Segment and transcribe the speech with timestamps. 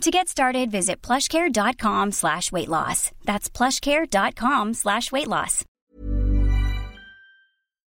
[0.00, 3.10] To get started, visit plushcare.com slash weight loss.
[3.24, 5.64] That's plushcare.com slash weight loss.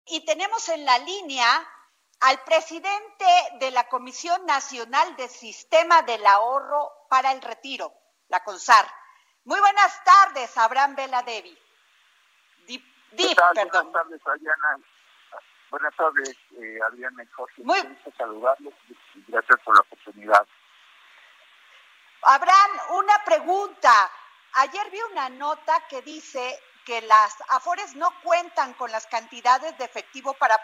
[0.07, 1.47] Y tenemos en la línea
[2.21, 3.25] al presidente
[3.59, 7.91] de la Comisión Nacional de Sistema del Ahorro para el Retiro,
[8.27, 8.85] la CONSAR.
[9.45, 11.57] Muy buenas tardes, Abraham Vela Devi.
[12.67, 12.83] Dip,
[13.35, 13.91] perdón.
[13.91, 14.79] Buenas tardes, Adriana.
[15.71, 17.63] Buenas tardes, eh, Adriana y Jorge.
[17.63, 17.79] Muy...
[19.27, 20.47] gracias por la oportunidad.
[22.25, 24.11] Abraham, una pregunta.
[24.53, 29.85] Ayer vi una nota que dice que las AFORES no cuentan con las cantidades de
[29.85, 30.59] efectivo para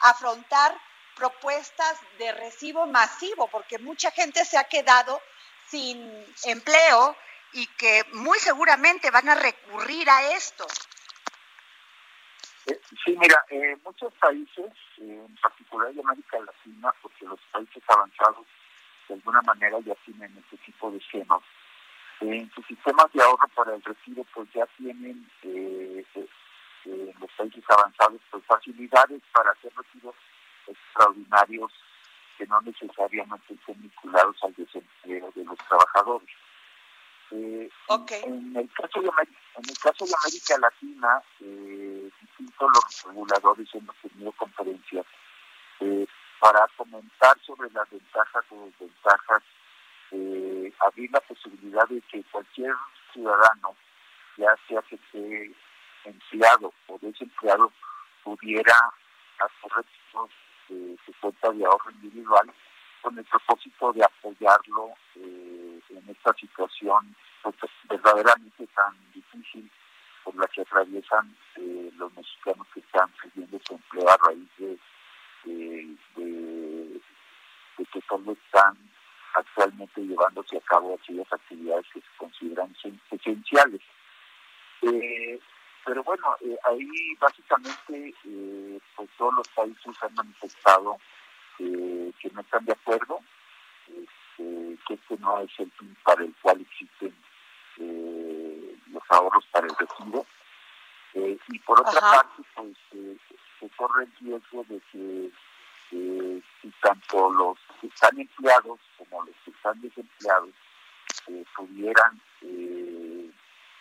[0.00, 0.76] afrontar
[1.14, 5.20] propuestas de recibo masivo, porque mucha gente se ha quedado
[5.68, 7.16] sin empleo
[7.52, 10.66] y que muy seguramente van a recurrir a esto.
[12.66, 17.82] Eh, sí, mira, eh, muchos países, eh, en particular de América Latina, porque los países
[17.86, 18.46] avanzados
[19.08, 21.40] de alguna manera ya tienen este tipo de esquemas.
[22.20, 26.04] en sus sistemas de ahorro para el retiro, pues ya tienen eh,
[26.84, 30.14] en los países avanzados pues facilidades para hacer retiros
[30.66, 31.72] extraordinarios
[32.38, 36.28] que no necesariamente estén vinculados al desempleo de los trabajadores.
[37.30, 37.68] Eh,
[38.24, 43.96] en, el caso de, en el caso de América Latina, eh, distintos los reguladores hemos
[43.96, 45.06] tenido conferencias
[45.80, 46.06] eh,
[46.38, 46.68] para
[47.44, 49.42] sobre las ventajas o desventajas,
[50.12, 52.74] eh, abrir la posibilidad de que cualquier
[53.12, 53.74] ciudadano,
[54.36, 55.52] ya sea que esté
[56.04, 57.72] empleado o desempleado,
[58.22, 58.74] pudiera
[59.38, 60.30] hacer recursos
[60.68, 62.52] de su cuenta de ahorro individual
[63.02, 67.54] con el propósito de apoyarlo eh, en esta situación pues,
[67.88, 69.70] verdaderamente tan difícil
[70.24, 74.78] por la que atraviesan eh, los mexicanos que están perdiendo su empleo a raíz de,
[75.44, 77.00] de,
[77.92, 78.76] que solo están
[79.34, 82.74] actualmente llevándose a cabo aquellas actividades que se consideran
[83.10, 83.80] esenciales.
[84.82, 85.38] Eh,
[85.84, 90.98] pero bueno, eh, ahí básicamente eh, pues todos los países han manifestado
[91.58, 93.18] que no están de acuerdo,
[93.88, 97.14] este, que este no es el fin para el cual existen
[97.78, 100.26] los ahorros para el retiro.
[101.14, 102.76] y por otra parte, pues
[103.58, 105.30] se corre el riesgo de que
[105.90, 110.50] si tanto los que están empleados como los que están desempleados
[111.56, 112.20] pudieran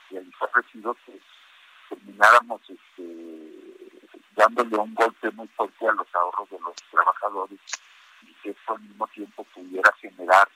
[0.10, 1.22] realizar retiros, pues
[1.90, 4.04] termináramos este,
[4.36, 7.60] dándole un golpe muy fuerte a los ahorros de los trabajadores
[8.22, 10.48] y que esto al mismo tiempo pudiera generar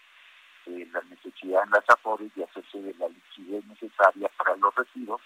[0.68, 5.22] eh, la necesidad en las afores de hacerse de la liquidez necesaria para los retiros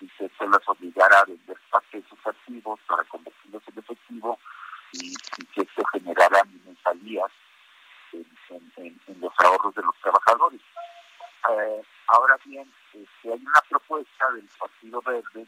[0.00, 4.38] y que se las obligara a vender parte de sus activos para convertirlos en efectivo
[4.92, 5.14] y,
[5.54, 7.30] que esto generara mensalías
[8.12, 8.72] en,
[9.06, 10.60] en, los ahorros de los trabajadores.
[11.50, 15.46] Eh, ahora bien, este, hay una propuesta del Partido Verde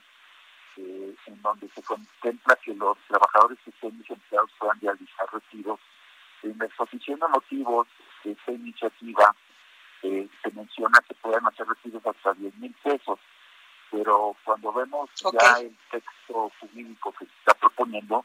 [0.77, 5.81] eh, en donde se contempla que los trabajadores que estén desempleados puedan realizar retiros.
[6.43, 7.29] En la exposición de
[8.27, 9.35] de esta iniciativa
[10.03, 13.19] eh, se menciona que puedan hacer retiros hasta 10 mil pesos,
[13.91, 18.25] pero cuando vemos ya el texto jurídico que se está proponiendo,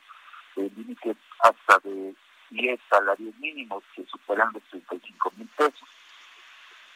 [0.56, 2.16] el límite hasta de
[2.50, 5.88] 10 salarios mínimos que superan los 35 mil pesos.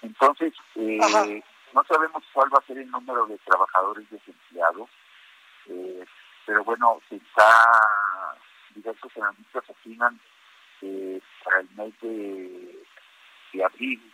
[0.01, 1.41] Entonces, eh,
[1.73, 4.89] no sabemos cuál va a ser el número de trabajadores desempleados,
[5.67, 6.05] eh,
[6.45, 8.37] pero bueno, se está,
[8.73, 10.19] diversos analistas opinan
[10.79, 12.84] que para el mes de,
[13.63, 14.11] abril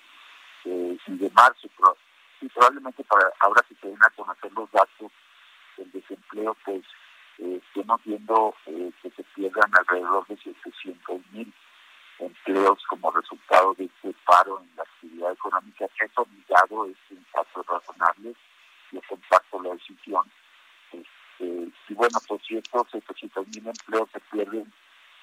[0.66, 1.98] eh, y de marzo, pero,
[2.42, 5.12] y probablemente para ahora que se den a conocer los datos
[5.78, 6.84] del desempleo, pues
[7.38, 11.52] estemos viendo que se pierdan alrededor de 700 mil
[12.22, 17.26] empleos como resultado de este paro en la actividad económica que es obligado, es un
[17.32, 18.36] paso razonable,
[18.92, 20.32] yo comparto la decisión.
[20.92, 24.72] Este, y bueno, pues si estos 700 mil empleos se pierden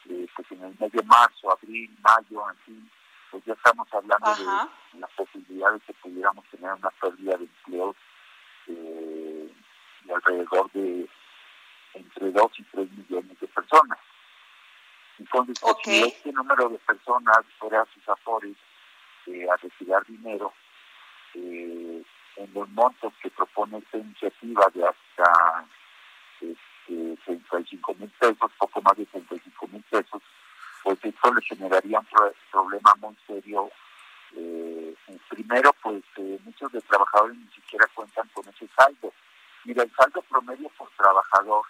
[0.09, 2.91] eh, pues en el mes de marzo, abril, mayo, en fin,
[3.31, 7.97] pues ya estamos hablando de la posibilidad de que pudiéramos tener una pérdida de empleos
[8.67, 9.53] eh,
[10.05, 11.09] de alrededor de
[11.95, 13.99] entre 2 y 3 millones de personas.
[15.19, 18.57] Entonces, pues, si este número de personas fuera a sus afores
[19.27, 20.53] eh, a retirar dinero,
[21.35, 22.03] eh,
[22.37, 25.67] en los montos que propone esta iniciativa de hasta
[26.41, 30.23] este, 35 mil pesos, poco más de 35 mil pesos,
[30.83, 32.07] pues esto le generaría un
[32.51, 33.71] problema muy serio.
[34.35, 34.95] Eh,
[35.29, 39.13] primero, pues eh, muchos de trabajadores ni siquiera cuentan con ese saldo.
[39.65, 41.65] Mira, el saldo promedio por trabajador,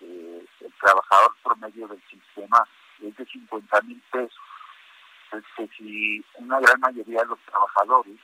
[0.00, 2.66] eh, el trabajador promedio del sistema
[3.00, 4.40] es de 50 mil pesos.
[5.32, 8.18] Es que si una gran mayoría de los trabajadores,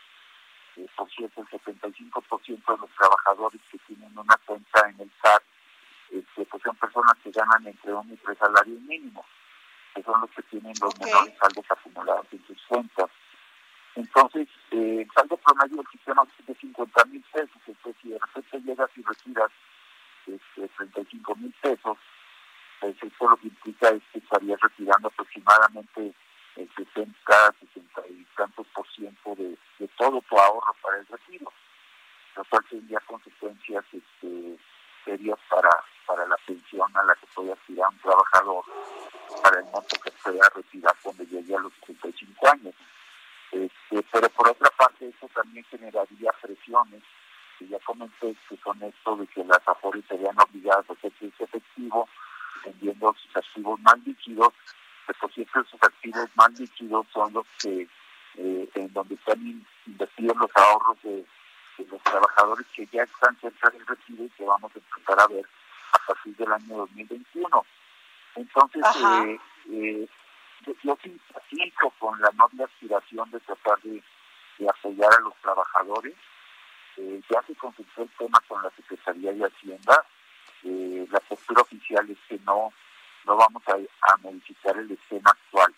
[0.94, 5.42] por cierto, el 75% de los trabajadores que tienen una cuenta en el SAT,
[6.10, 9.24] este, pues son personas que ganan entre un y tres salarios mínimos
[9.98, 13.10] que son los que tienen los menores saldos acumulados en sus cuentas.
[13.96, 18.18] Entonces, eh, el saldo promedio del sistema es de 50 mil pesos, entonces si de
[18.18, 19.50] repente llegas y retiras
[20.26, 21.98] este, 35 mil pesos,
[22.80, 26.14] pues eso lo que implica es que estarías retirando aproximadamente
[26.54, 31.52] el 60, 60 y tantos por ciento de, de todo tu ahorro para el retiro,
[32.36, 34.58] lo cual tendría consecuencias este,
[35.04, 35.70] serias para,
[36.06, 38.64] para la pensión a la que puede aspirar un trabajador
[39.42, 42.74] para el monto que pueda retirar cuando llegue a los 65 años.
[43.50, 47.02] Este, pero por otra parte, eso también generaría presiones,
[47.58, 51.44] que ya comenté, que son esto de que las AFORES serían obligadas a hacer ese
[51.44, 52.08] efectivo,
[52.64, 54.52] vendiendo sus activos más líquidos,
[55.06, 55.64] que por cierto
[56.34, 57.88] más líquidos son los que,
[58.36, 61.24] eh, en donde están invertidos los ahorros de,
[61.90, 65.46] los trabajadores que ya están cerca del retiro y que vamos a empezar a ver
[65.92, 67.64] a partir del año 2021.
[68.34, 68.82] Entonces,
[69.24, 69.38] eh,
[69.70, 70.08] eh,
[70.82, 74.02] yo, simpatizo con la noble aspiración de tratar de,
[74.68, 76.14] apoyar a los trabajadores.
[76.96, 80.04] Eh, ya se consultó el tema con la Secretaría de Hacienda.
[80.64, 82.72] Eh, la postura oficial es que no,
[83.24, 85.72] no vamos a, modificar el esquema actual.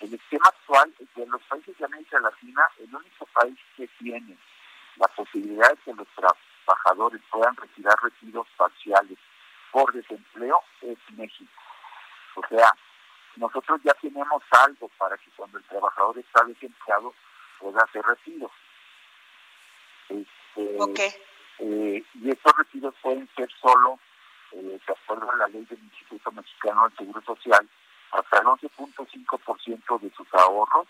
[0.00, 4.36] El esquema actual es de los países de América Latina, el único país que tiene
[4.96, 9.18] la posibilidad de que los trabajadores puedan retirar retiros parciales
[9.70, 11.52] por desempleo es México.
[12.36, 12.72] O sea,
[13.36, 17.14] nosotros ya tenemos algo para que cuando el trabajador está desempleado
[17.58, 18.52] pueda hacer retiros.
[20.08, 20.78] Este,
[21.58, 23.98] eh, y estos retiros pueden ser solo,
[24.52, 27.68] eh, de acuerdo a la ley del Instituto Mexicano del Seguro Social,
[28.12, 30.88] hasta el 11.5% de sus ahorros,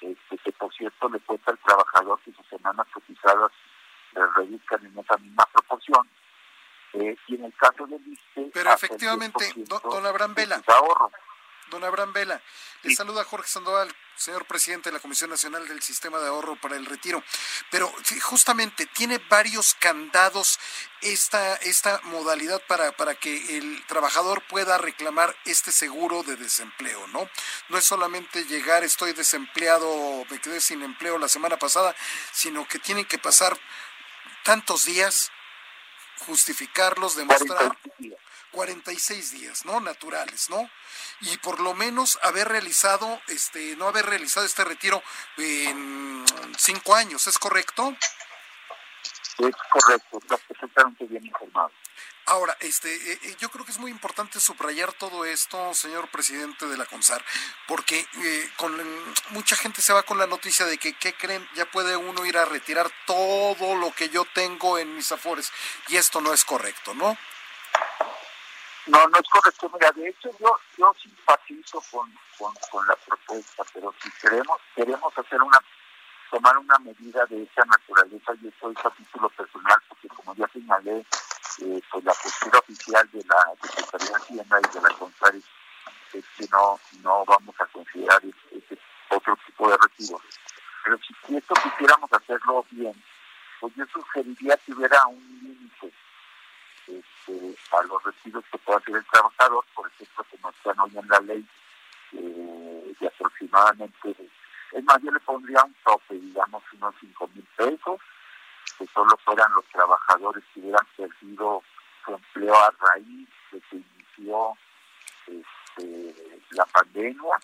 [0.00, 3.50] este, que por cierto le cuesta al trabajador que sus semanas cotizadas
[4.14, 6.08] le reduzcan en esa misma proporción,
[6.94, 8.50] eh, y en el caso del ISTE...
[8.52, 10.62] Pero efectivamente, don, Abraham Vela.
[11.70, 12.42] Don Abraham Vela,
[12.82, 16.76] le saluda Jorge Sandoval, señor presidente de la Comisión Nacional del Sistema de Ahorro para
[16.76, 17.22] el Retiro.
[17.70, 20.58] Pero justamente tiene varios candados
[21.00, 27.30] esta, esta modalidad para, para que el trabajador pueda reclamar este seguro de desempleo, ¿no?
[27.68, 31.94] No es solamente llegar, estoy desempleado, me quedé sin empleo la semana pasada,
[32.32, 33.58] sino que tienen que pasar
[34.42, 35.30] tantos días
[36.26, 37.76] justificarlos, demostrar
[38.50, 39.80] 46 días, ¿no?
[39.80, 40.70] Naturales, ¿no?
[41.20, 45.02] Y por lo menos haber realizado, este, no haber realizado este retiro
[45.36, 46.24] en
[46.58, 47.96] cinco años, ¿es correcto?
[49.38, 51.70] Es correcto, está perfectamente bien informado.
[52.26, 56.66] Ahora, este, eh, eh, yo creo que es muy importante subrayar todo esto, señor presidente
[56.66, 57.24] de la CONSAR,
[57.66, 58.72] porque eh, con
[59.30, 61.48] mucha gente se va con la noticia de que, ¿qué creen?
[61.56, 65.50] Ya puede uno ir a retirar todo lo que yo tengo en mis afores,
[65.88, 67.18] y esto no es correcto, ¿no?
[68.90, 69.70] No, no es correcto.
[69.72, 75.40] Mira, de hecho yo, yo simpatizo con, con, la propuesta, pero si queremos, queremos hacer
[75.40, 75.58] una
[76.28, 80.46] tomar una medida de esa naturaleza, y esto es a título personal, porque como ya
[80.48, 81.04] señalé,
[81.62, 85.44] eh, pues la postura oficial de la Secretaría de Hacienda y de la CONSARES
[86.12, 88.78] es que no, no vamos a considerar este,
[89.10, 90.22] otro tipo de retiros.
[90.84, 92.94] Pero si esto quisiéramos hacerlo bien,
[93.60, 95.69] pues yo sugeriría que hubiera un
[97.26, 100.98] este, a los retiros que pueda hacer el trabajador, por ejemplo, que no están hoy
[100.98, 101.46] en la ley,
[102.12, 104.16] eh, de aproximadamente,
[104.72, 108.00] es más, yo le pondría un tope, digamos, unos 5 mil pesos,
[108.78, 111.62] que solo fueran los trabajadores que hubieran perdido
[112.04, 114.56] su empleo a raíz de que inició
[115.26, 116.14] este,
[116.50, 117.40] la pandemia,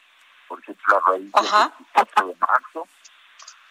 [0.49, 2.89] por ejemplo, a raíz del 24 de marzo,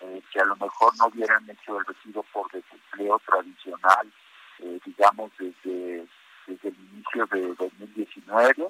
[0.02, 4.12] eh, que a lo mejor no hubieran hecho el retiro por desempleo tradicional,
[4.60, 6.08] eh, digamos, desde,
[6.48, 8.68] desde el inicio de 2019,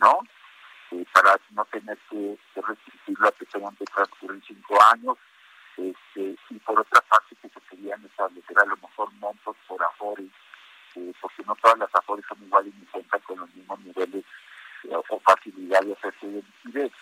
[0.00, 0.20] ¿no?
[0.92, 5.16] Eh, para no tener que, restringirlo a que tengan que transcurrir cinco años,
[5.76, 10.30] este, y por otra parte que se querían establecer a lo mejor montos por afores,
[10.94, 14.24] eh, porque no todas las afores son iguales ni cuentan con los mismos niveles
[14.84, 16.92] eh, o facilidad de hacerse de liquidez.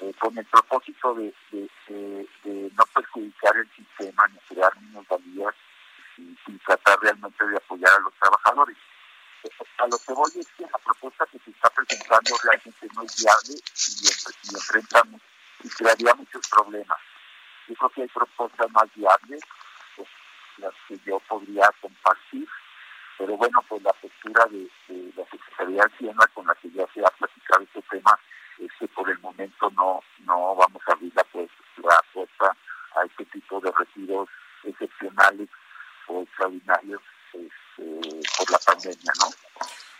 [0.00, 5.54] Eh, con el propósito de, de, no perjudicar el sistema ni crear minusvalías
[6.16, 7.56] y, y tratar realmente de
[8.62, 13.16] a lo que voy es que la propuesta que se está presentando realmente no es
[13.16, 15.20] viable y, y enfrentamos
[15.62, 16.98] y crearía muchos problemas.
[17.68, 19.42] Yo creo que hay propuestas más viables,
[19.96, 20.08] pues,
[20.58, 22.48] las que yo podría compartir,
[23.18, 24.70] pero bueno, pues la postura de,
[25.16, 28.18] la Secretaría de Hacienda con la que ya se ha platicado este tema
[28.58, 32.56] es que por el momento no no vamos a abrir la, pues, la puerta
[32.96, 34.28] a este tipo de retiros
[34.64, 35.48] excepcionales
[36.06, 37.02] o extraordinarios
[37.32, 39.26] este, por la pandemia, ¿no?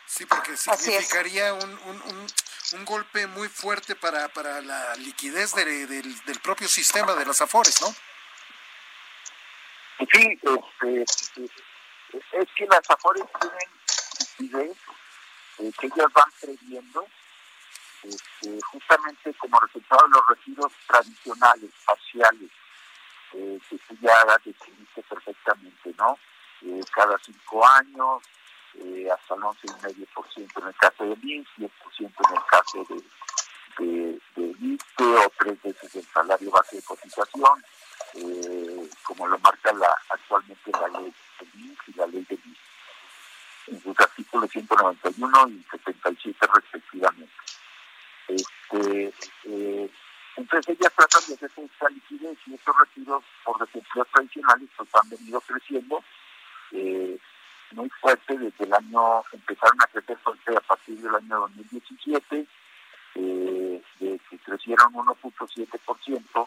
[0.07, 2.27] Sí, porque significaría un, un,
[2.73, 7.81] un, golpe muy fuerte para, para la liquidez del, del propio sistema de las AFORES,
[7.81, 7.95] ¿no?
[10.13, 10.41] Sí,
[10.83, 11.45] este,
[12.33, 13.69] es que las AFORES tienen
[14.19, 14.77] liquidez
[15.59, 17.07] eh, que ellas van previendo
[18.03, 22.51] este, justamente como resultado de los residuos tradicionales, parciales,
[23.35, 26.19] eh, que tú ya definiste perfectamente, ¿no?
[26.63, 28.23] Eh, cada cinco años,
[28.75, 33.03] eh, hasta el 11,5% en el caso de INS, 10% en el caso de,
[33.85, 37.65] de, de o tres veces el salario base de cotización,
[38.15, 42.59] eh, como lo marca la actualmente la ley de INS y la ley de INS,
[43.69, 47.33] en sus artículos 191 y 77 respectivamente.
[48.29, 49.13] Este,
[49.45, 49.91] eh,
[50.37, 55.11] entonces ellas tratan de hacer esta liquidez y estos retiros por desempleo tradicionales pues han
[55.11, 56.03] venido creciendo
[56.73, 57.19] eh,
[57.73, 62.47] muy fuerte desde el año, empezaron a crecer fuerte a partir del año 2017,
[63.17, 66.47] eh, que crecieron 1.7%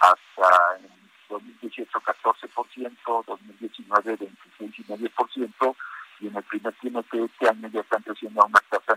[0.00, 5.76] hasta en 2018 14%, 2019 26,5%
[6.20, 8.91] y en el primer trimestre de este año ya están creciendo a una tasa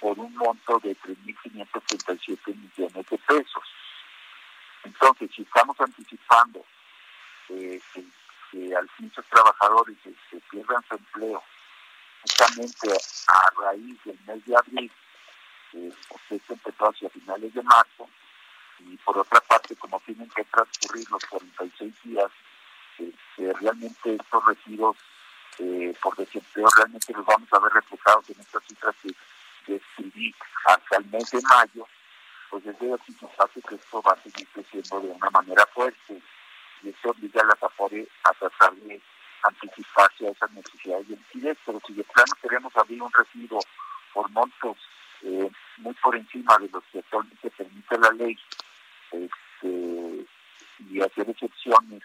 [0.00, 3.62] por un, monto de 3.537 millones de pesos.
[4.84, 6.64] Entonces, si estamos anticipando
[7.48, 7.80] que,
[8.52, 11.42] que, al muchos trabajadores se, pierdan su empleo
[12.22, 12.88] justamente
[13.28, 14.92] a raíz del mes de abril,
[15.72, 18.08] eh, porque esto empezó hacia finales de marzo,
[18.78, 22.30] y por otra parte, como tienen que transcurrir los 46 días,
[22.98, 23.12] eh,
[23.60, 24.96] realmente estos retiros
[25.58, 29.14] eh, por desempleo realmente los vamos a ver reflejados en estas cifras que
[29.66, 30.34] describí
[30.66, 31.86] hasta el mes de mayo,
[32.50, 36.22] pues es de anticiparse que esto va a seguir creciendo de una manera fuerte.
[36.82, 39.00] Y eso obliga a las AFORE a tratar de
[39.42, 43.58] anticiparse a esas necesidades de liquidez, pero si de plano queremos abrir un retiro
[44.12, 44.76] por montos
[45.22, 48.38] eh, muy por encima de los que actualmente permite la ley,
[49.10, 50.26] este,
[50.90, 52.02] y hacer excepciones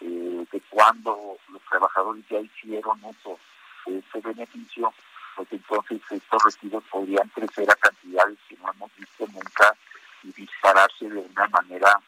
[0.00, 3.38] eh, de cuando los trabajadores ya hicieron uso
[3.86, 4.92] de este beneficio,
[5.36, 9.76] pues entonces estos retiros podrían crecer a cantidades que no hemos visto nunca
[10.22, 12.00] y dispararse de una manera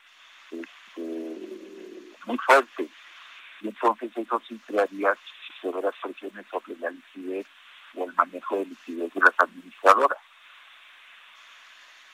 [0.50, 2.88] este, muy fuerte.
[3.60, 5.16] Y entonces eso sí crearía
[5.60, 7.46] severas presiones sobre la liquidez
[7.94, 10.18] o el manejo de liquidez de las administradoras.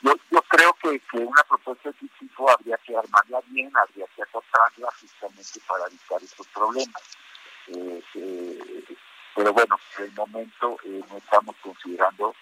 [0.02, 4.88] Yo, creo que, una propuesta de este tipo habría que armarla bien, habría que acotarla
[5.00, 7.02] justamente para evitar estos problemas.
[7.68, 8.84] Eh, eh,
[9.34, 12.34] pero bueno, en el momento eh, no estamos considerando.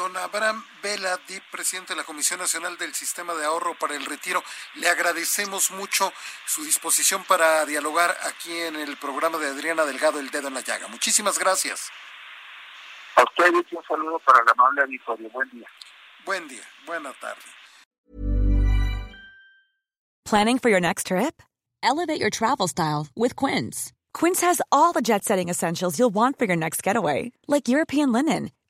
[0.00, 4.42] Don Abraham Vela, presidente de la Comisión Nacional del Sistema de Ahorro para el Retiro,
[4.76, 6.10] le agradecemos mucho
[6.46, 10.62] su disposición para dialogar aquí en el programa de Adriana Delgado, El Dedo en la
[10.62, 10.88] Llaga.
[10.88, 11.90] Muchísimas gracias.
[13.14, 15.28] A ustedes un saludo para la amable auditorio.
[15.28, 15.68] Buen día.
[16.24, 16.64] Buen día.
[16.86, 17.44] Buena tarde.
[20.24, 21.42] Planning for your next trip?
[21.82, 23.92] Elevate your travel style with Quince.
[24.14, 28.50] Quince has all the jet-setting essentials you'll want for your next getaway, like European linen,